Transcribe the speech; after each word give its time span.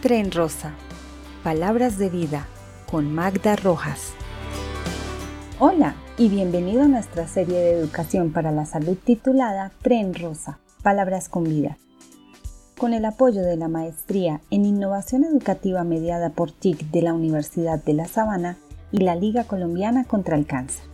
Tren 0.00 0.30
Rosa. 0.30 0.74
Palabras 1.42 1.98
de 1.98 2.08
vida 2.08 2.46
con 2.88 3.12
Magda 3.12 3.56
Rojas. 3.56 4.12
Hola 5.58 5.96
y 6.16 6.28
bienvenido 6.28 6.84
a 6.84 6.86
nuestra 6.86 7.26
serie 7.26 7.58
de 7.58 7.72
educación 7.72 8.32
para 8.32 8.52
la 8.52 8.64
salud 8.64 8.96
titulada 8.96 9.72
Tren 9.82 10.14
Rosa. 10.14 10.60
Palabras 10.84 11.28
con 11.28 11.42
vida. 11.42 11.78
Con 12.78 12.94
el 12.94 13.04
apoyo 13.06 13.42
de 13.42 13.56
la 13.56 13.66
Maestría 13.66 14.40
en 14.52 14.66
Innovación 14.66 15.24
Educativa 15.24 15.82
mediada 15.82 16.30
por 16.30 16.52
TIC 16.52 16.92
de 16.92 17.02
la 17.02 17.12
Universidad 17.12 17.82
de 17.82 17.94
La 17.94 18.06
Sabana 18.06 18.56
y 18.92 18.98
la 18.98 19.16
Liga 19.16 19.44
Colombiana 19.48 20.04
contra 20.04 20.36
el 20.36 20.46
Cáncer. 20.46 20.84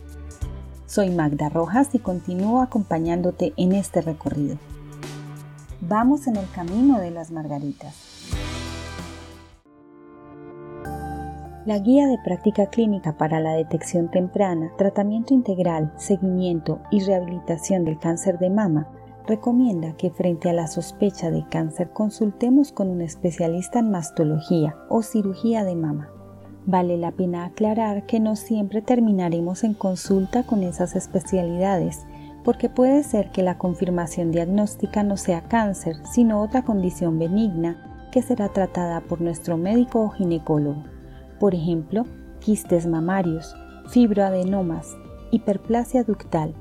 Soy 0.87 1.11
Magda 1.11 1.49
Rojas 1.49 1.89
y 1.93 1.99
continúo 1.99 2.59
acompañándote 2.59 3.53
en 3.55 3.73
este 3.73 4.01
recorrido. 4.01 4.57
Vamos 5.79 6.25
en 6.25 6.37
el 6.37 6.49
camino 6.49 6.99
de 6.99 7.11
las 7.11 7.29
margaritas. 7.29 8.04
La 11.65 11.79
Guía 11.79 12.05
de 12.05 12.19
Práctica 12.19 12.67
Clínica 12.67 13.17
para 13.17 13.39
la 13.39 13.53
Detección 13.53 14.11
Temprana, 14.11 14.71
Tratamiento 14.77 15.33
Integral, 15.33 15.91
Seguimiento 15.97 16.79
y 16.91 16.99
Rehabilitación 16.99 17.85
del 17.85 17.97
Cáncer 17.97 18.37
de 18.37 18.51
Mama 18.51 18.87
recomienda 19.25 19.97
que 19.97 20.11
frente 20.11 20.47
a 20.47 20.53
la 20.53 20.67
sospecha 20.67 21.31
de 21.31 21.43
cáncer 21.49 21.89
consultemos 21.89 22.71
con 22.71 22.89
un 22.89 23.01
especialista 23.01 23.79
en 23.79 23.89
mastología 23.89 24.75
o 24.89 25.01
cirugía 25.01 25.63
de 25.63 25.75
mama. 25.75 26.09
Vale 26.67 26.97
la 26.97 27.11
pena 27.11 27.45
aclarar 27.45 28.05
que 28.05 28.19
no 28.19 28.35
siempre 28.35 28.83
terminaremos 28.83 29.63
en 29.63 29.73
consulta 29.73 30.43
con 30.43 30.61
esas 30.61 30.95
especialidades, 30.95 32.05
porque 32.43 32.69
puede 32.69 33.01
ser 33.01 33.31
que 33.31 33.41
la 33.41 33.57
confirmación 33.57 34.29
diagnóstica 34.29 35.01
no 35.01 35.17
sea 35.17 35.47
cáncer, 35.47 35.95
sino 36.13 36.43
otra 36.43 36.61
condición 36.61 37.17
benigna 37.17 38.07
que 38.11 38.21
será 38.21 38.49
tratada 38.49 39.01
por 39.01 39.19
nuestro 39.19 39.57
médico 39.57 40.01
o 40.01 40.09
ginecólogo. 40.09 40.94
Por 41.39 41.55
ejemplo, 41.55 42.05
quistes 42.39 42.87
mamarios, 42.87 43.55
fibroadenomas, 43.87 44.95
hiperplasia 45.31 46.03
ductal, 46.03 46.53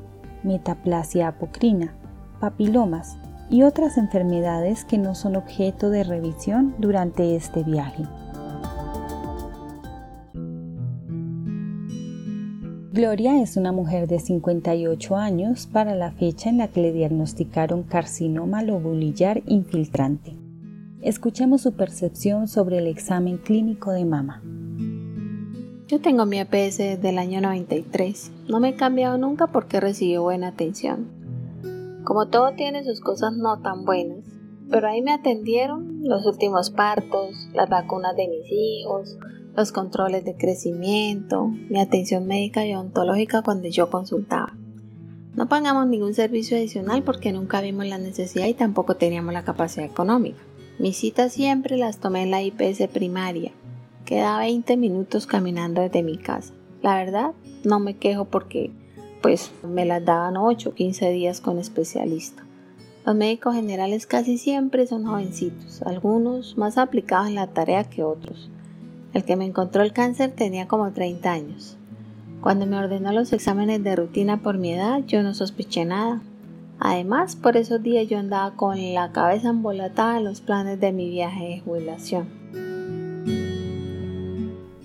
metaplasia 0.43 1.29
apocrina, 1.29 1.95
papilomas 2.41 3.17
y 3.51 3.63
otras 3.63 3.99
enfermedades 3.99 4.85
que 4.85 4.99
no 4.99 5.15
son 5.15 5.37
objeto 5.37 5.91
de 5.91 6.05
revisión 6.05 6.75
durante 6.79 7.37
este 7.37 7.63
viaje. 7.63 8.05
Gloria 12.93 13.43
es 13.43 13.57
una 13.57 13.73
mujer 13.73 14.07
de 14.07 14.21
58 14.21 15.17
años 15.17 15.67
para 15.67 15.97
la 15.97 16.13
fecha 16.13 16.49
en 16.49 16.59
la 16.59 16.69
que 16.69 16.81
le 16.81 16.93
diagnosticaron 16.93 17.83
carcinoma 17.83 18.63
lobulillar 18.63 19.43
infiltrante. 19.47 20.37
Escuchemos 21.03 21.63
su 21.63 21.73
percepción 21.73 22.47
sobre 22.47 22.79
el 22.79 22.87
examen 22.87 23.39
clínico 23.39 23.91
de 23.91 24.05
mama. 24.05 24.43
Yo 25.87 26.01
tengo 26.01 26.25
mi 26.25 26.39
EPS 26.39 26.79
desde 26.79 27.19
año 27.19 27.43
93. 27.43 28.33
No 28.49 28.59
me 28.59 28.71
he 28.71 28.75
cambiado 28.75 29.19
nunca 29.19 29.49
porque 29.49 29.81
recibido 29.81 30.23
buena 30.23 30.49
atención. 30.49 31.11
Como 32.05 32.29
todo 32.29 32.53
tiene 32.53 32.85
sus 32.85 33.03
cosas 33.03 33.35
no 33.37 33.61
tan 33.61 33.85
buenas, 33.85 34.25
pero 34.71 34.89
ahí 34.89 35.03
me 35.03 35.13
atendieron 35.13 36.01
los 36.03 36.25
últimos 36.25 36.71
partos, 36.71 37.37
las 37.53 37.69
vacunas 37.69 38.17
de 38.17 38.29
mis 38.29 38.51
hijos, 38.51 39.19
los 39.55 39.73
controles 39.73 40.25
de 40.25 40.35
crecimiento, 40.35 41.49
mi 41.49 41.79
atención 41.79 42.27
médica 42.27 42.65
y 42.65 42.75
ontológica 42.75 43.43
cuando 43.43 43.69
yo 43.69 43.91
consultaba. 43.91 44.55
No 45.35 45.49
pagamos 45.49 45.87
ningún 45.87 46.15
servicio 46.15 46.57
adicional 46.57 47.03
porque 47.03 47.31
nunca 47.31 47.61
vimos 47.61 47.85
la 47.87 47.99
necesidad 47.99 48.47
y 48.47 48.55
tampoco 48.55 48.97
teníamos 48.97 49.35
la 49.35 49.45
capacidad 49.45 49.85
económica. 49.85 50.39
Mis 50.79 50.97
citas 50.97 51.35
siempre 51.35 51.77
las 51.77 51.99
tomé 51.99 52.23
en 52.23 52.31
la 52.31 52.43
IPS 52.43 52.89
primaria. 52.91 53.53
Queda 54.05 54.39
20 54.39 54.77
minutos 54.77 55.27
caminando 55.27 55.81
desde 55.81 56.03
mi 56.03 56.19
casa. 56.19 56.53
La 56.83 56.97
verdad, 56.97 57.33
no 57.65 57.81
me 57.81 57.97
quejo 57.97 58.27
porque 58.27 58.71
pues 59.23 59.51
me 59.67 59.87
las 59.87 60.05
daban 60.05 60.37
8 60.37 60.69
o 60.69 60.75
15 60.75 61.11
días 61.11 61.41
con 61.41 61.59
especialista. 61.59 62.45
Los 63.07 63.17
médicos 63.17 63.55
generales 63.55 64.07
casi 64.07 64.37
siempre 64.37 64.87
son 64.87 65.07
jovencitos, 65.07 65.81
algunos 65.83 66.59
más 66.59 66.77
aplicados 66.77 67.29
en 67.29 67.35
la 67.35 67.47
tarea 67.47 67.85
que 67.85 68.03
otros. 68.03 68.51
El 69.15 69.25
que 69.25 69.37
me 69.37 69.47
encontró 69.47 69.83
el 69.83 69.95
cáncer 69.95 70.33
tenía 70.33 70.69
como 70.69 70.93
30 70.93 71.33
años. 71.33 71.79
Cuando 72.43 72.67
me 72.67 72.77
ordenó 72.77 73.11
los 73.11 73.33
exámenes 73.33 73.83
de 73.83 73.97
rutina 73.97 74.43
por 74.43 74.59
mi 74.59 74.75
edad, 74.75 75.03
yo 75.07 75.23
no 75.23 75.33
sospeché 75.33 75.87
nada. 75.87 76.21
Además, 76.79 77.37
por 77.37 77.57
esos 77.57 77.83
días 77.83 78.07
yo 78.07 78.19
andaba 78.19 78.55
con 78.55 78.93
la 78.93 79.13
cabeza 79.13 79.49
embolatada 79.49 80.19
en 80.19 80.25
los 80.25 80.43
planes 80.43 80.79
de 80.79 80.93
mi 80.93 81.09
viaje 81.09 81.45
de 81.45 81.61
jubilación. 81.61 82.44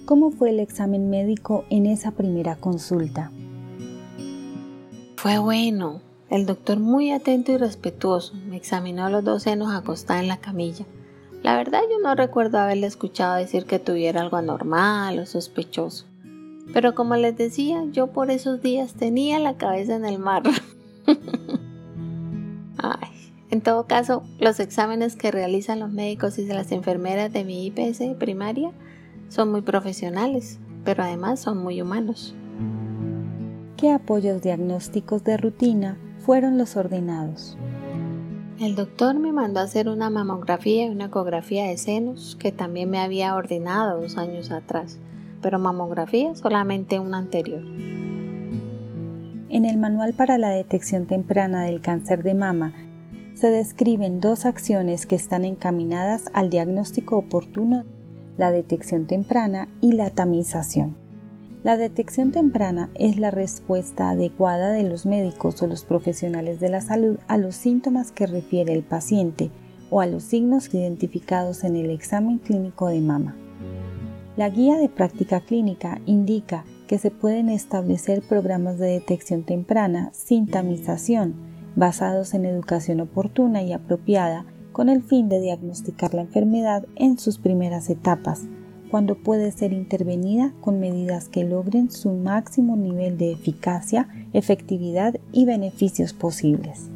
¿Cómo 0.09 0.31
fue 0.31 0.49
el 0.49 0.59
examen 0.59 1.11
médico 1.11 1.65
en 1.69 1.85
esa 1.85 2.09
primera 2.09 2.55
consulta? 2.55 3.29
Fue 5.17 5.37
bueno. 5.37 6.01
El 6.31 6.47
doctor 6.47 6.79
muy 6.79 7.11
atento 7.11 7.51
y 7.51 7.57
respetuoso 7.57 8.33
me 8.49 8.57
examinó 8.57 9.07
los 9.11 9.23
dos 9.23 9.43
senos 9.43 9.71
acostada 9.71 10.19
en 10.19 10.27
la 10.27 10.37
camilla. 10.37 10.83
La 11.43 11.55
verdad 11.55 11.81
yo 11.91 11.99
no 11.99 12.15
recuerdo 12.15 12.57
haberle 12.57 12.87
escuchado 12.87 13.35
decir 13.35 13.65
que 13.65 13.77
tuviera 13.77 14.21
algo 14.21 14.37
anormal 14.37 15.19
o 15.19 15.27
sospechoso. 15.27 16.07
Pero 16.73 16.95
como 16.95 17.15
les 17.15 17.37
decía, 17.37 17.85
yo 17.91 18.07
por 18.07 18.31
esos 18.31 18.63
días 18.63 18.93
tenía 18.93 19.37
la 19.37 19.57
cabeza 19.57 19.95
en 19.95 20.05
el 20.05 20.17
mar. 20.17 20.41
Ay, 22.79 23.09
en 23.51 23.61
todo 23.61 23.85
caso, 23.85 24.23
los 24.39 24.59
exámenes 24.59 25.15
que 25.15 25.29
realizan 25.29 25.79
los 25.79 25.91
médicos 25.91 26.39
y 26.39 26.47
las 26.47 26.71
enfermeras 26.71 27.31
de 27.31 27.43
mi 27.43 27.67
IPS 27.67 28.15
primaria 28.17 28.71
son 29.29 29.51
muy 29.51 29.61
profesionales, 29.61 30.59
pero 30.83 31.03
además 31.03 31.39
son 31.39 31.59
muy 31.59 31.81
humanos. 31.81 32.35
¿Qué 33.77 33.91
apoyos 33.91 34.41
diagnósticos 34.41 35.23
de 35.23 35.37
rutina 35.37 35.97
fueron 36.17 36.57
los 36.57 36.75
ordenados? 36.75 37.57
El 38.59 38.75
doctor 38.75 39.17
me 39.17 39.31
mandó 39.31 39.61
a 39.61 39.63
hacer 39.63 39.87
una 39.87 40.09
mamografía 40.09 40.85
y 40.85 40.89
una 40.89 41.05
ecografía 41.05 41.63
de 41.63 41.77
senos 41.77 42.35
que 42.37 42.51
también 42.51 42.89
me 42.89 42.99
había 42.99 43.33
ordenado 43.35 44.01
dos 44.01 44.17
años 44.17 44.51
atrás, 44.51 44.99
pero 45.41 45.59
mamografía 45.59 46.35
solamente 46.35 46.99
una 46.99 47.19
anterior. 47.19 47.63
En 49.47 49.63
el 49.63 49.77
Manual 49.77 50.13
para 50.13 50.37
la 50.37 50.49
Detección 50.49 51.05
Temprana 51.05 51.63
del 51.63 51.79
Cáncer 51.79 52.21
de 52.21 52.33
Mama 52.33 52.73
se 53.33 53.49
describen 53.49 54.19
dos 54.19 54.45
acciones 54.45 55.05
que 55.05 55.15
están 55.15 55.45
encaminadas 55.45 56.25
al 56.33 56.49
diagnóstico 56.49 57.17
oportuno, 57.17 57.85
la 58.39 58.51
detección 58.51 59.05
temprana 59.05 59.67
y 59.81 59.91
la 59.91 60.11
tamización. 60.11 60.95
La 61.61 61.75
detección 61.75 62.31
temprana 62.31 62.89
es 62.95 63.19
la 63.19 63.31
respuesta 63.31 64.11
adecuada 64.11 64.71
de 64.71 64.83
los 64.83 65.05
médicos 65.05 65.61
o 65.61 65.67
los 65.67 65.83
profesionales 65.83 66.61
de 66.61 66.69
la 66.69 66.79
salud 66.79 67.19
a 67.27 67.37
los 67.37 67.55
síntomas 67.55 68.13
que 68.13 68.27
refiere 68.27 68.71
el 68.71 68.83
paciente 68.83 69.51
o 69.89 69.99
a 69.99 70.05
los 70.05 70.23
signos 70.23 70.73
identificados 70.73 71.65
en 71.65 71.75
el 71.75 71.89
examen 71.89 72.37
clínico 72.37 72.87
de 72.87 73.01
mama. 73.01 73.35
La 74.37 74.47
guía 74.47 74.77
de 74.77 74.87
práctica 74.87 75.41
clínica 75.41 75.99
indica 76.05 76.63
que 76.87 76.97
se 76.97 77.11
pueden 77.11 77.49
establecer 77.49 78.21
programas 78.21 78.79
de 78.79 78.87
detección 78.87 79.43
temprana 79.43 80.11
sin 80.13 80.47
tamización, 80.47 81.33
basados 81.75 82.33
en 82.33 82.45
educación 82.45 83.01
oportuna 83.01 83.63
y 83.63 83.73
apropiada 83.73 84.45
con 84.71 84.89
el 84.89 85.01
fin 85.01 85.29
de 85.29 85.39
diagnosticar 85.39 86.13
la 86.13 86.21
enfermedad 86.21 86.85
en 86.95 87.17
sus 87.17 87.37
primeras 87.37 87.89
etapas, 87.89 88.43
cuando 88.89 89.15
puede 89.15 89.51
ser 89.51 89.73
intervenida 89.73 90.53
con 90.61 90.79
medidas 90.79 91.29
que 91.29 91.43
logren 91.43 91.91
su 91.91 92.11
máximo 92.11 92.75
nivel 92.75 93.17
de 93.17 93.31
eficacia, 93.31 94.07
efectividad 94.33 95.15
y 95.31 95.45
beneficios 95.45 96.13
posibles. 96.13 96.89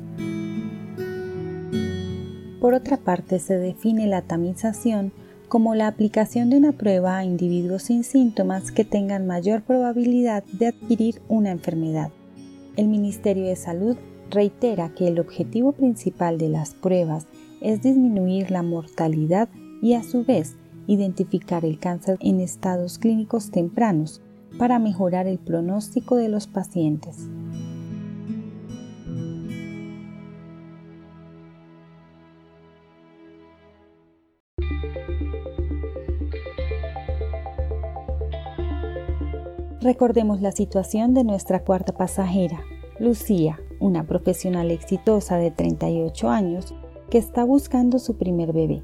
Por 2.60 2.74
otra 2.74 2.98
parte, 2.98 3.40
se 3.40 3.58
define 3.58 4.08
la 4.08 4.22
tamización 4.22 5.12
como 5.50 5.76
la 5.76 5.88
aplicación 5.88 6.50
de 6.50 6.58
una 6.58 6.72
prueba 6.72 7.18
a 7.18 7.26
individuos 7.26 7.84
sin 7.84 8.04
síntomas 8.04 8.72
que 8.72 8.86
tengan 8.86 9.28
mayor 9.28 9.62
probabilidad 9.62 10.44
de 10.46 10.68
adquirir 10.68 11.22
una 11.28 11.52
enfermedad. 11.52 12.10
El 12.76 12.88
Ministerio 12.88 13.46
de 13.46 13.56
Salud 13.56 13.98
reitera 14.32 14.96
que 14.96 15.08
el 15.08 15.20
objetivo 15.20 15.74
principal 15.74 16.40
de 16.40 16.50
las 16.50 16.74
pruebas 16.74 17.28
es 17.64 17.82
disminuir 17.82 18.52
la 18.52 18.62
mortalidad 18.62 19.50
y 19.82 19.94
a 19.94 20.04
su 20.04 20.24
vez 20.24 20.58
identificar 20.86 21.66
el 21.66 21.80
cáncer 21.80 22.18
en 22.20 22.42
estados 22.42 23.00
clínicos 23.00 23.52
tempranos 23.52 24.22
para 24.60 24.80
mejorar 24.80 25.28
el 25.28 25.40
pronóstico 25.40 26.18
de 26.18 26.28
los 26.28 26.46
pacientes. 26.46 27.30
Recordemos 39.82 40.42
la 40.42 40.54
situación 40.54 41.14
de 41.14 41.26
nuestra 41.26 41.64
cuarta 41.64 41.94
pasajera, 41.94 42.62
Lucía, 43.00 43.60
una 43.82 44.06
profesional 44.06 44.72
exitosa 44.72 45.36
de 45.36 45.52
38 45.52 46.30
años 46.30 46.74
que 47.14 47.20
está 47.20 47.44
buscando 47.44 48.00
su 48.00 48.18
primer 48.18 48.54
bebé. 48.54 48.82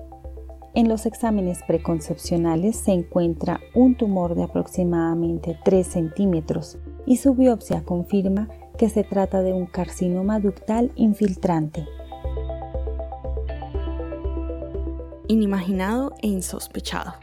En 0.76 0.88
los 0.88 1.08
exámenes 1.08 1.64
preconcepcionales 1.66 2.76
se 2.76 2.92
encuentra 2.92 3.60
un 3.74 3.96
tumor 3.96 4.36
de 4.36 4.44
aproximadamente 4.44 5.58
3 5.66 5.88
centímetros 5.88 6.78
y 7.08 7.18
su 7.18 7.34
biopsia 7.34 7.84
confirma 7.84 8.48
que 8.78 8.88
se 8.88 9.04
trata 9.04 9.42
de 9.42 9.54
un 9.54 9.66
carcinoma 9.66 10.40
ductal 10.40 10.92
infiltrante. 10.96 11.88
Inimaginado 15.28 16.14
e 16.22 16.28
insospechado. 16.28 17.16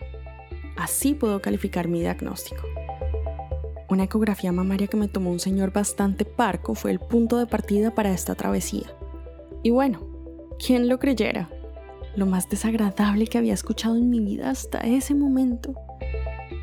Así 0.76 1.14
puedo 1.14 1.40
calificar 1.40 1.86
mi 1.86 2.00
diagnóstico. 2.00 2.62
Una 3.88 4.02
ecografía 4.02 4.50
mamaria 4.50 4.88
que 4.88 4.96
me 4.96 5.06
tomó 5.06 5.30
un 5.30 5.38
señor 5.38 5.72
bastante 5.72 6.24
parco 6.24 6.74
fue 6.74 6.90
el 6.90 6.98
punto 6.98 7.38
de 7.38 7.46
partida 7.46 7.92
para 7.92 8.10
esta 8.10 8.34
travesía. 8.34 8.92
Y 9.62 9.70
bueno, 9.70 10.15
¿quién 10.64 10.88
lo 10.88 10.98
creyera? 10.98 11.48
Lo 12.16 12.26
más 12.26 12.48
desagradable 12.48 13.26
que 13.26 13.38
había 13.38 13.54
escuchado 13.54 13.96
en 13.96 14.08
mi 14.08 14.20
vida 14.20 14.50
hasta 14.50 14.78
ese 14.80 15.14
momento 15.14 15.74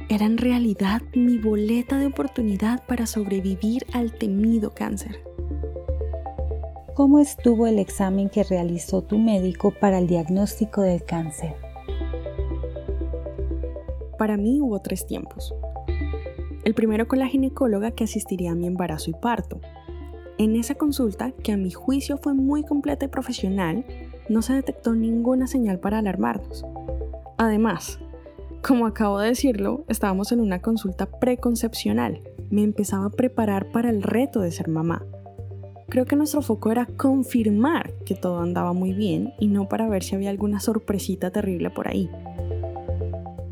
era 0.10 0.25
en 0.25 0.38
realidad 0.38 1.01
mi 1.16 1.38
boleta 1.38 1.98
de 1.98 2.07
oportunidad 2.07 2.86
para 2.86 3.06
sobrevivir 3.06 3.86
al 3.94 4.13
temido 4.13 4.72
cáncer. 4.72 5.24
¿Cómo 6.94 7.19
estuvo 7.19 7.66
el 7.66 7.80
examen 7.80 8.30
que 8.30 8.44
realizó 8.44 9.01
tu 9.01 9.18
médico 9.18 9.72
para 9.72 9.98
el 9.98 10.07
diagnóstico 10.07 10.81
del 10.81 11.04
cáncer? 11.04 11.56
Para 14.19 14.38
mí 14.38 14.62
hubo 14.62 14.80
tres 14.80 15.06
tiempos. 15.07 15.56
El 16.63 16.75
primero 16.75 17.07
con 17.07 17.19
la 17.19 17.28
ginecóloga 17.28 17.92
que 17.92 18.04
asistiría 18.04 18.51
a 18.51 18.56
mi 18.56 18.68
embarazo 18.68 19.10
y 19.10 19.13
parto. 19.13 19.60
En 20.38 20.56
esa 20.56 20.75
consulta, 20.75 21.31
que 21.31 21.51
a 21.51 21.57
mi 21.57 21.71
juicio 21.71 22.18
fue 22.18 22.33
muy 22.33 22.63
completa 22.63 23.06
y 23.06 23.09
profesional, 23.09 23.85
no 24.30 24.41
se 24.41 24.53
detectó 24.53 24.95
ninguna 24.95 25.47
señal 25.47 25.80
para 25.80 26.00
alarmarnos. 26.00 26.65
Además, 27.38 28.00
como 28.65 28.85
acabo 28.85 29.19
de 29.19 29.27
decirlo, 29.27 29.83
estábamos 29.89 30.31
en 30.31 30.39
una 30.39 30.62
consulta 30.62 31.06
preconcepcional. 31.06 32.21
Me 32.50 32.63
empezaba 32.63 33.06
a 33.06 33.09
preparar 33.09 33.71
para 33.71 33.89
el 33.89 34.01
reto 34.01 34.39
de 34.39 34.51
ser 34.51 34.69
mamá. 34.69 35.06
Creo 35.89 36.06
que 36.06 36.15
nuestro 36.15 36.41
foco 36.41 36.71
era 36.71 36.85
confirmar 36.85 37.94
que 38.06 38.15
todo 38.15 38.39
andaba 38.39 38.74
muy 38.74 38.94
bien 38.94 39.33
y 39.39 39.47
no 39.47 39.68
para 39.68 39.88
ver 39.89 40.01
si 40.01 40.15
había 40.15 40.30
alguna 40.30 40.59
sorpresita 40.59 41.30
terrible 41.30 41.69
por 41.69 41.88
ahí. 41.88 42.09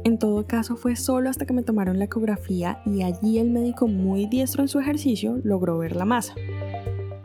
En 0.03 0.17
todo 0.17 0.47
caso 0.47 0.77
fue 0.77 0.95
solo 0.95 1.29
hasta 1.29 1.45
que 1.45 1.53
me 1.53 1.61
tomaron 1.61 1.99
la 1.99 2.05
ecografía 2.05 2.81
y 2.85 3.03
allí 3.03 3.37
el 3.37 3.51
médico 3.51 3.87
muy 3.87 4.25
diestro 4.25 4.63
en 4.63 4.67
su 4.67 4.79
ejercicio 4.79 5.39
logró 5.43 5.77
ver 5.77 5.95
la 5.95 6.05
masa. 6.05 6.33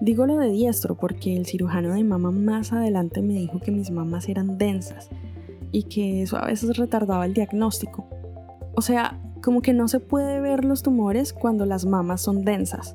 Digo 0.07 0.25
lo 0.25 0.37
de 0.37 0.51
diestro 0.51 0.95
porque 0.95 1.37
el 1.37 1.47
cirujano 1.47 1.93
de 1.93 2.05
mama 2.05 2.31
más 2.31 2.73
adelante 2.73 3.23
me 3.23 3.35
dijo 3.35 3.59
que 3.59 3.73
mis 3.73 3.91
mamas 3.91 4.29
eran 4.29 4.57
densas 4.57 5.11
y 5.73 5.83
que 5.83 6.23
eso 6.23 6.37
a 6.37 6.47
veces 6.47 6.77
retardaba 6.77 7.27
el 7.27 7.35
diagnóstico. 7.35 8.07
O 8.77 8.83
sea, 8.83 9.21
como 9.43 9.63
que 9.63 9.73
no 9.73 9.89
se 9.89 9.99
puede 9.99 10.41
ver 10.41 10.65
los 10.65 10.85
tumores 10.85 11.33
cuando 11.33 11.67
las 11.67 11.87
mamas 11.87 12.21
son 12.21 12.45
densas. 12.45 12.95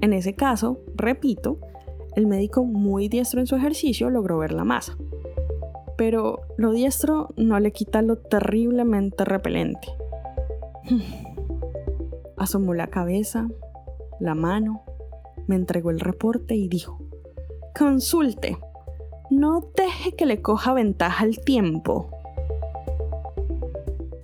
En 0.00 0.14
ese 0.14 0.34
caso, 0.34 0.80
repito, 0.96 1.58
el 2.16 2.26
médico 2.26 2.64
muy 2.64 3.08
diestro 3.08 3.40
en 3.40 3.46
su 3.46 3.56
ejercicio 3.56 4.08
logró 4.08 4.38
ver 4.38 4.52
la 4.52 4.64
masa 4.64 4.96
pero 6.02 6.40
lo 6.56 6.72
diestro 6.72 7.28
no 7.36 7.60
le 7.60 7.70
quita 7.70 8.02
lo 8.02 8.16
terriblemente 8.16 9.24
repelente. 9.24 9.88
Asomó 12.36 12.74
la 12.74 12.88
cabeza, 12.88 13.48
la 14.18 14.34
mano, 14.34 14.82
me 15.46 15.56
entregó 15.56 15.90
el 15.90 16.00
reporte 16.00 16.54
y 16.54 16.68
dijo, 16.68 16.98
Consulte, 17.76 18.58
no 19.30 19.64
deje 19.76 20.12
que 20.12 20.26
le 20.26 20.42
coja 20.42 20.74
ventaja 20.74 21.24
el 21.24 21.40
tiempo. 21.40 22.10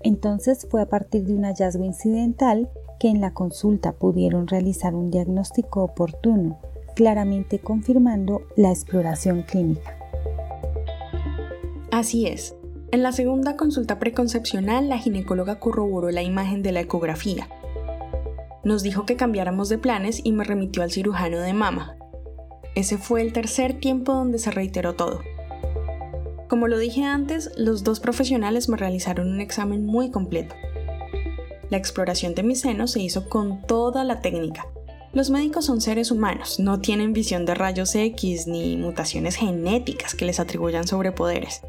Entonces 0.02 0.66
fue 0.70 0.82
a 0.82 0.88
partir 0.88 1.24
de 1.24 1.34
un 1.34 1.44
hallazgo 1.44 1.84
incidental 1.84 2.70
que 2.98 3.08
en 3.08 3.20
la 3.20 3.32
consulta 3.32 3.92
pudieron 3.92 4.46
realizar 4.46 4.94
un 4.94 5.10
diagnóstico 5.10 5.82
oportuno, 5.82 6.58
claramente 6.94 7.58
confirmando 7.58 8.42
la 8.56 8.70
exploración 8.70 9.42
clínica. 9.42 9.96
Así 11.90 12.26
es. 12.26 12.54
En 12.90 13.02
la 13.02 13.12
segunda 13.12 13.56
consulta 13.56 13.98
preconcepcional, 13.98 14.88
la 14.88 14.98
ginecóloga 14.98 15.58
corroboró 15.58 16.10
la 16.10 16.22
imagen 16.22 16.62
de 16.62 16.72
la 16.72 16.80
ecografía. 16.80 17.48
Nos 18.64 18.82
dijo 18.82 19.06
que 19.06 19.16
cambiáramos 19.16 19.68
de 19.68 19.78
planes 19.78 20.20
y 20.24 20.32
me 20.32 20.44
remitió 20.44 20.82
al 20.82 20.90
cirujano 20.90 21.38
de 21.38 21.52
mama. 21.52 21.96
Ese 22.74 22.98
fue 22.98 23.22
el 23.22 23.32
tercer 23.32 23.80
tiempo 23.80 24.12
donde 24.12 24.38
se 24.38 24.50
reiteró 24.50 24.94
todo. 24.94 25.22
Como 26.48 26.66
lo 26.66 26.78
dije 26.78 27.04
antes, 27.04 27.50
los 27.56 27.84
dos 27.84 28.00
profesionales 28.00 28.68
me 28.68 28.76
realizaron 28.76 29.28
un 29.28 29.40
examen 29.40 29.84
muy 29.84 30.10
completo. 30.10 30.54
La 31.70 31.76
exploración 31.76 32.34
de 32.34 32.42
mi 32.42 32.56
seno 32.56 32.86
se 32.86 33.00
hizo 33.00 33.28
con 33.28 33.62
toda 33.66 34.02
la 34.02 34.22
técnica. 34.22 34.66
Los 35.12 35.30
médicos 35.30 35.66
son 35.66 35.80
seres 35.80 36.10
humanos, 36.10 36.58
no 36.58 36.80
tienen 36.80 37.12
visión 37.12 37.44
de 37.46 37.54
rayos 37.54 37.94
X 37.94 38.46
ni 38.46 38.76
mutaciones 38.76 39.36
genéticas 39.36 40.14
que 40.14 40.24
les 40.24 40.40
atribuyan 40.40 40.86
sobrepoderes. 40.86 41.62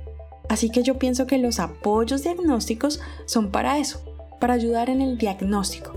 Así 0.50 0.70
que 0.70 0.84
yo 0.84 0.98
pienso 0.98 1.28
que 1.28 1.38
los 1.38 1.60
apoyos 1.60 2.24
diagnósticos 2.24 3.00
son 3.26 3.52
para 3.52 3.78
eso, 3.78 4.02
para 4.40 4.56
ayudar 4.56 4.90
en 4.90 5.02
el 5.02 5.18
diagnóstico. 5.18 5.94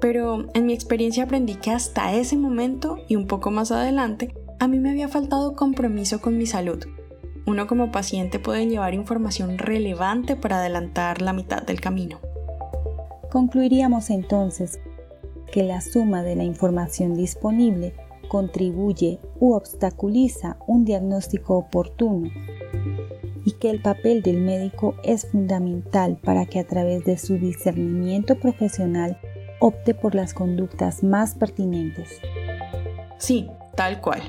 Pero 0.00 0.46
en 0.54 0.66
mi 0.66 0.72
experiencia 0.72 1.24
aprendí 1.24 1.56
que 1.56 1.70
hasta 1.70 2.14
ese 2.14 2.36
momento 2.36 2.98
y 3.08 3.16
un 3.16 3.26
poco 3.26 3.50
más 3.50 3.72
adelante, 3.72 4.34
a 4.60 4.68
mí 4.68 4.78
me 4.78 4.90
había 4.90 5.08
faltado 5.08 5.56
compromiso 5.56 6.20
con 6.20 6.36
mi 6.36 6.46
salud. 6.46 6.84
Uno 7.46 7.66
como 7.66 7.90
paciente 7.90 8.38
puede 8.38 8.66
llevar 8.66 8.94
información 8.94 9.58
relevante 9.58 10.36
para 10.36 10.58
adelantar 10.58 11.22
la 11.22 11.32
mitad 11.32 11.62
del 11.62 11.80
camino. 11.80 12.18
Concluiríamos 13.30 14.10
entonces 14.10 14.80
que 15.50 15.62
la 15.62 15.80
suma 15.80 16.22
de 16.22 16.36
la 16.36 16.44
información 16.44 17.14
disponible 17.14 17.94
contribuye 18.28 19.18
u 19.40 19.54
obstaculiza 19.54 20.58
un 20.66 20.84
diagnóstico 20.84 21.56
oportuno 21.56 22.28
y 23.44 23.52
que 23.52 23.70
el 23.70 23.80
papel 23.80 24.22
del 24.22 24.42
médico 24.42 24.94
es 25.02 25.26
fundamental 25.26 26.18
para 26.22 26.44
que 26.44 26.58
a 26.58 26.66
través 26.66 27.04
de 27.04 27.16
su 27.16 27.38
discernimiento 27.38 28.38
profesional 28.38 29.18
opte 29.60 29.94
por 29.94 30.14
las 30.14 30.34
conductas 30.34 31.02
más 31.02 31.34
pertinentes. 31.34 32.20
Sí, 33.18 33.48
tal 33.76 34.00
cual. 34.00 34.22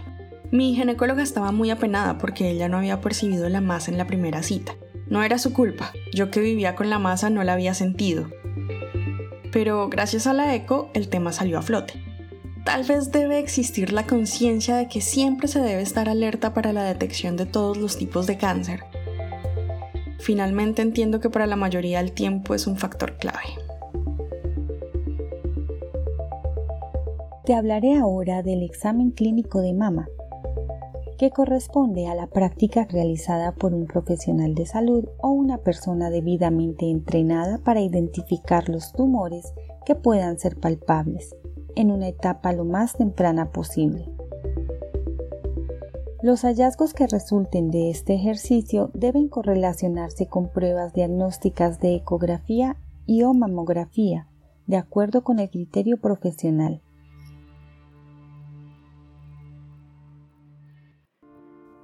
Mi 0.52 0.76
ginecóloga 0.76 1.22
estaba 1.22 1.52
muy 1.52 1.70
apenada 1.70 2.18
porque 2.18 2.50
ella 2.50 2.68
no 2.68 2.78
había 2.78 3.02
percibido 3.02 3.50
la 3.50 3.62
masa 3.62 3.92
en 3.92 3.98
la 3.98 4.08
primera 4.08 4.42
cita. 4.44 4.74
No 5.08 5.24
era 5.24 5.38
su 5.38 5.54
culpa, 5.54 5.92
yo 6.14 6.32
que 6.32 6.40
vivía 6.40 6.76
con 6.76 6.90
la 6.90 7.00
masa 7.00 7.30
no 7.30 7.44
la 7.44 7.54
había 7.54 7.74
sentido. 7.74 8.30
Pero 9.52 9.90
gracias 9.90 10.28
a 10.28 10.34
la 10.34 10.56
eco 10.56 10.90
el 10.94 11.10
tema 11.10 11.32
salió 11.32 11.60
a 11.60 11.62
flote. 11.62 11.94
Tal 12.66 12.84
vez 12.84 13.12
debe 13.12 13.40
existir 13.40 13.94
la 13.94 14.06
conciencia 14.06 14.76
de 14.76 14.88
que 14.88 15.02
siempre 15.02 15.48
se 15.48 15.60
debe 15.60 15.82
estar 15.82 16.10
alerta 16.10 16.54
para 16.54 16.74
la 16.74 16.84
detección 16.84 17.36
de 17.38 17.46
todos 17.46 17.78
los 17.78 17.98
tipos 17.98 18.28
de 18.28 18.38
cáncer 18.38 18.84
finalmente 20.30 20.84
entiendo 20.84 21.20
que 21.20 21.32
para 21.32 21.48
la 21.48 21.56
mayoría 21.56 22.00
el 22.00 22.12
tiempo 22.12 22.54
es 22.54 22.68
un 22.68 22.78
factor 22.78 23.18
clave. 23.18 23.69
Te 27.50 27.56
hablaré 27.56 27.96
ahora 27.98 28.44
del 28.44 28.62
examen 28.62 29.10
clínico 29.10 29.60
de 29.62 29.74
mama, 29.74 30.08
que 31.18 31.32
corresponde 31.32 32.06
a 32.06 32.14
la 32.14 32.28
práctica 32.28 32.86
realizada 32.88 33.56
por 33.56 33.74
un 33.74 33.88
profesional 33.88 34.54
de 34.54 34.68
salud 34.68 35.06
o 35.18 35.30
una 35.30 35.58
persona 35.58 36.12
debidamente 36.12 36.92
entrenada 36.92 37.58
para 37.58 37.82
identificar 37.82 38.70
los 38.70 38.94
tumores 38.94 39.52
que 39.84 39.96
puedan 39.96 40.38
ser 40.38 40.60
palpables 40.60 41.36
en 41.76 41.90
una 41.90 42.10
etapa 42.10 42.54
lo 42.54 42.66
más 42.66 42.94
temprana 42.94 43.50
posible. 43.50 44.12
Los 46.22 46.42
hallazgos 46.42 46.94
que 46.94 47.08
resulten 47.08 47.72
de 47.72 47.90
este 47.90 48.14
ejercicio 48.14 48.92
deben 48.94 49.28
correlacionarse 49.28 50.28
con 50.28 50.50
pruebas 50.50 50.94
diagnósticas 50.94 51.80
de 51.80 51.96
ecografía 51.96 52.78
y 53.08 53.24
o 53.24 53.34
mamografía, 53.34 54.28
de 54.68 54.78
acuerdo 54.78 55.24
con 55.24 55.40
el 55.40 55.50
criterio 55.50 55.98
profesional. 55.98 56.84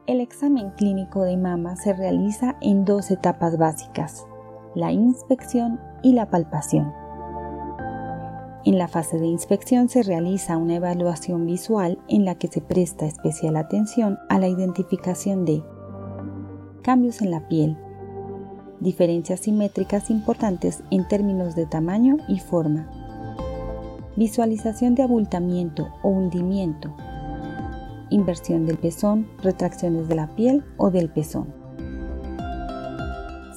El 0.08 0.22
examen 0.22 0.70
clínico 0.70 1.24
de 1.24 1.36
mama 1.36 1.76
se 1.78 1.92
realiza 1.92 2.58
en 2.62 2.86
dos 2.86 3.10
etapas 3.10 3.58
básicas, 3.58 4.28
la 4.76 4.92
inspección 4.92 5.80
y 6.04 6.14
la 6.14 6.30
palpación. 6.30 6.94
En 8.66 8.78
la 8.78 8.88
fase 8.88 9.18
de 9.18 9.26
inspección 9.26 9.90
se 9.90 10.04
realiza 10.04 10.58
una 10.58 10.76
evaluación 10.76 11.48
visual 11.48 11.98
en 12.08 12.24
la 12.24 12.36
que 12.36 12.48
se 12.50 12.62
presta 12.62 13.08
especial 13.08 13.58
atención 13.58 14.20
a 14.30 14.38
la 14.38 14.48
identificación 14.48 15.44
de 15.44 15.64
cambios 16.84 17.24
en 17.24 17.32
la 17.32 17.48
piel, 17.48 17.76
diferencias 18.80 19.40
simétricas 19.40 20.12
importantes 20.12 20.84
en 20.92 21.08
términos 21.08 21.56
de 21.56 21.66
tamaño 21.66 22.18
y 22.28 22.38
forma, 22.38 22.88
visualización 24.16 24.94
de 24.94 25.02
abultamiento 25.02 25.90
o 26.04 26.10
hundimiento, 26.10 26.96
inversión 28.10 28.66
del 28.66 28.78
pezón, 28.78 29.28
retracciones 29.42 30.08
de 30.08 30.16
la 30.16 30.36
piel 30.36 30.64
o 30.78 30.92
del 30.92 31.10
pezón. 31.10 31.54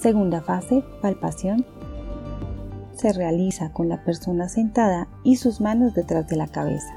Segunda 0.00 0.40
fase, 0.40 0.84
palpación. 1.02 1.66
Se 2.92 3.12
realiza 3.12 3.72
con 3.72 3.88
la 3.88 4.04
persona 4.04 4.48
sentada 4.48 5.08
y 5.24 5.36
sus 5.36 5.60
manos 5.60 5.94
detrás 5.94 6.28
de 6.28 6.36
la 6.36 6.48
cabeza. 6.48 6.94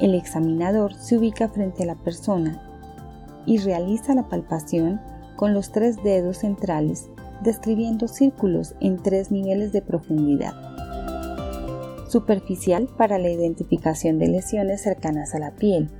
El 0.00 0.14
examinador 0.14 0.94
se 0.94 1.16
ubica 1.16 1.48
frente 1.48 1.84
a 1.84 1.86
la 1.86 1.94
persona 1.94 2.60
y 3.46 3.58
realiza 3.58 4.14
la 4.14 4.28
palpación 4.28 5.00
con 5.36 5.54
los 5.54 5.70
tres 5.70 6.02
dedos 6.02 6.38
centrales, 6.38 7.08
describiendo 7.42 8.08
círculos 8.08 8.74
en 8.80 9.02
tres 9.02 9.30
niveles 9.30 9.72
de 9.72 9.82
profundidad. 9.82 10.54
Superficial 12.08 12.88
para 12.96 13.18
la 13.18 13.30
identificación 13.30 14.18
de 14.18 14.28
lesiones 14.28 14.82
cercanas 14.82 15.34
a 15.34 15.40
la 15.40 15.50
piel. 15.56 15.90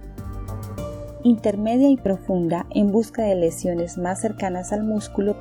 Intermedia 1.26 1.88
y 1.88 1.96
profunda 1.96 2.66
en 2.68 2.92
busca 2.92 3.22
de 3.22 3.34
lesiones 3.34 3.96
más 3.96 4.20
cercanas 4.20 4.74
al 4.74 4.84
músculo 4.84 5.36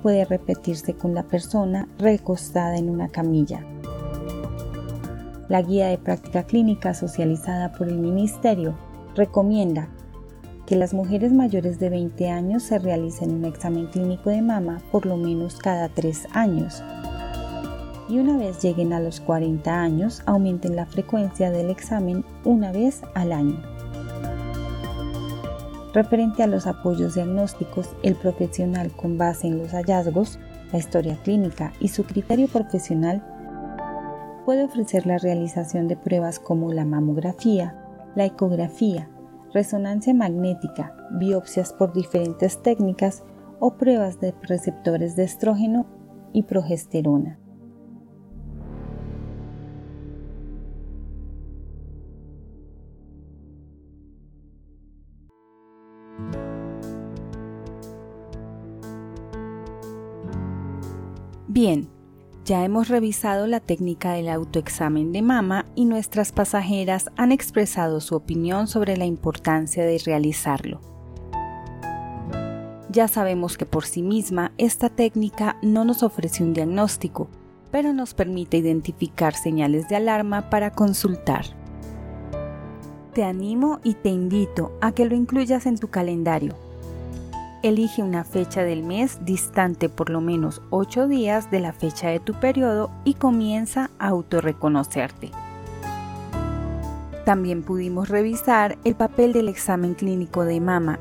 puede 0.00 0.24
repetirse 0.24 0.94
con 0.94 1.12
la 1.12 1.24
persona 1.24 1.88
recostada 1.98 2.76
en 2.76 2.88
una 2.88 3.08
camilla. 3.08 3.64
La 5.48 5.60
guía 5.60 5.88
de 5.88 5.98
práctica 5.98 6.44
clínica 6.44 6.94
socializada 6.94 7.72
por 7.72 7.88
el 7.88 7.98
Ministerio 7.98 8.76
recomienda 9.16 9.88
que 10.66 10.76
las 10.76 10.94
mujeres 10.94 11.32
mayores 11.32 11.80
de 11.80 11.90
20 11.90 12.30
años 12.30 12.62
se 12.62 12.78
realicen 12.78 13.32
un 13.34 13.46
examen 13.46 13.88
clínico 13.88 14.30
de 14.30 14.40
mama 14.40 14.80
por 14.92 15.04
lo 15.04 15.16
menos 15.16 15.56
cada 15.56 15.88
3 15.88 16.28
años. 16.30 16.80
Y 18.08 18.20
una 18.20 18.36
vez 18.36 18.62
lleguen 18.62 18.92
a 18.92 19.00
los 19.00 19.18
40 19.18 19.82
años, 19.82 20.22
aumenten 20.26 20.76
la 20.76 20.86
frecuencia 20.86 21.50
del 21.50 21.70
examen 21.70 22.24
una 22.44 22.70
vez 22.70 23.02
al 23.16 23.32
año. 23.32 23.79
Referente 25.92 26.44
a 26.44 26.46
los 26.46 26.68
apoyos 26.68 27.16
diagnósticos, 27.16 27.96
el 28.04 28.14
profesional 28.14 28.92
con 28.92 29.18
base 29.18 29.48
en 29.48 29.58
los 29.58 29.72
hallazgos, 29.72 30.38
la 30.72 30.78
historia 30.78 31.18
clínica 31.24 31.72
y 31.80 31.88
su 31.88 32.04
criterio 32.04 32.46
profesional 32.46 33.24
puede 34.44 34.64
ofrecer 34.64 35.06
la 35.06 35.18
realización 35.18 35.88
de 35.88 35.96
pruebas 35.96 36.38
como 36.38 36.72
la 36.72 36.84
mamografía, 36.84 37.76
la 38.14 38.24
ecografía, 38.24 39.10
resonancia 39.52 40.14
magnética, 40.14 40.94
biopsias 41.10 41.72
por 41.72 41.92
diferentes 41.92 42.62
técnicas 42.62 43.24
o 43.58 43.74
pruebas 43.76 44.20
de 44.20 44.32
receptores 44.42 45.16
de 45.16 45.24
estrógeno 45.24 45.86
y 46.32 46.44
progesterona. 46.44 47.39
Bien, 61.62 61.90
ya 62.46 62.64
hemos 62.64 62.88
revisado 62.88 63.46
la 63.46 63.60
técnica 63.60 64.14
del 64.14 64.30
autoexamen 64.30 65.12
de 65.12 65.20
mama 65.20 65.66
y 65.74 65.84
nuestras 65.84 66.32
pasajeras 66.32 67.10
han 67.18 67.32
expresado 67.32 68.00
su 68.00 68.14
opinión 68.14 68.66
sobre 68.66 68.96
la 68.96 69.04
importancia 69.04 69.84
de 69.84 69.98
realizarlo. 69.98 70.80
Ya 72.88 73.08
sabemos 73.08 73.58
que 73.58 73.66
por 73.66 73.84
sí 73.84 74.00
misma 74.00 74.52
esta 74.56 74.88
técnica 74.88 75.58
no 75.60 75.84
nos 75.84 76.02
ofrece 76.02 76.42
un 76.42 76.54
diagnóstico, 76.54 77.28
pero 77.70 77.92
nos 77.92 78.14
permite 78.14 78.56
identificar 78.56 79.34
señales 79.34 79.86
de 79.90 79.96
alarma 79.96 80.48
para 80.48 80.70
consultar. 80.70 81.44
Te 83.12 83.22
animo 83.22 83.80
y 83.84 83.92
te 83.92 84.08
invito 84.08 84.72
a 84.80 84.92
que 84.92 85.04
lo 85.04 85.14
incluyas 85.14 85.66
en 85.66 85.76
tu 85.76 85.88
calendario 85.88 86.54
Elige 87.62 88.02
una 88.02 88.24
fecha 88.24 88.62
del 88.62 88.82
mes 88.82 89.18
distante 89.26 89.90
por 89.90 90.08
lo 90.08 90.22
menos 90.22 90.62
8 90.70 91.08
días 91.08 91.50
de 91.50 91.60
la 91.60 91.74
fecha 91.74 92.08
de 92.08 92.18
tu 92.18 92.32
periodo 92.32 92.90
y 93.04 93.14
comienza 93.14 93.90
a 93.98 94.08
autorreconocerte. 94.08 95.30
También 97.26 97.62
pudimos 97.62 98.08
revisar 98.08 98.78
el 98.84 98.94
papel 98.94 99.34
del 99.34 99.50
examen 99.50 99.92
clínico 99.92 100.46
de 100.46 100.58
mama 100.58 101.00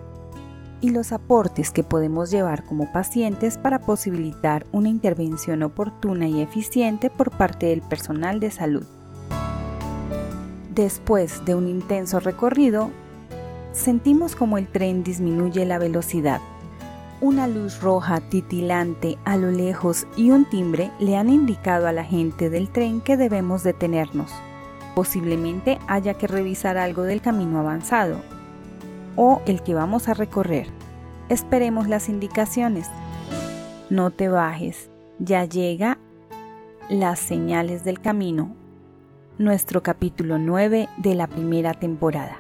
y 0.82 0.90
los 0.90 1.14
aportes 1.14 1.72
que 1.72 1.84
podemos 1.84 2.30
llevar 2.30 2.66
como 2.66 2.92
pacientes 2.92 3.58
para 3.58 3.80
posibilitar 3.80 4.66
una 4.74 4.90
intervención 4.90 5.64
oportuna 5.64 6.28
y 6.28 6.42
eficiente 6.42 7.10
por 7.10 7.32
parte 7.32 7.68
del 7.68 7.82
personal 7.82 8.42
de 8.42 8.52
salud. 8.52 8.86
Después 10.76 11.46
de 11.46 11.56
un 11.56 11.70
intenso 11.70 12.20
recorrido, 12.20 12.92
sentimos 13.72 14.36
como 14.36 14.58
el 14.58 14.68
tren 14.68 15.04
disminuye 15.04 15.66
la 15.66 15.78
velocidad. 15.78 16.42
Una 17.22 17.48
luz 17.48 17.82
roja 17.82 18.22
titilante 18.22 19.18
a 19.26 19.36
lo 19.36 19.52
lejos 19.52 20.08
y 20.16 20.32
un 20.32 20.50
timbre 20.50 20.92
le 21.00 21.18
han 21.18 21.30
indicado 21.30 21.88
a 21.88 21.92
la 21.92 22.04
gente 22.04 22.50
del 22.50 22.70
tren 22.70 23.02
que 23.02 23.18
debemos 23.18 23.64
detenernos. 23.64 24.32
Posiblemente 24.96 25.80
haya 25.88 26.14
que 26.14 26.28
revisar 26.28 26.78
algo 26.78 27.04
del 27.04 27.22
camino 27.22 27.60
avanzado 27.60 28.22
o 29.16 29.42
el 29.46 29.62
que 29.64 29.74
vamos 29.74 30.08
a 30.08 30.14
recorrer. 30.14 30.68
Esperemos 31.28 31.88
las 31.88 32.10
indicaciones. 32.10 32.88
No 33.90 34.12
te 34.12 34.30
bajes, 34.30 34.90
ya 35.20 35.44
llega 35.44 35.98
las 36.90 37.20
señales 37.20 37.84
del 37.84 38.00
camino, 38.00 38.56
nuestro 39.38 39.84
capítulo 39.84 40.40
9 40.40 40.88
de 40.98 41.16
la 41.16 41.28
primera 41.28 41.74
temporada. 41.74 42.38